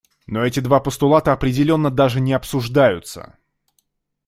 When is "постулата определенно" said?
0.79-1.91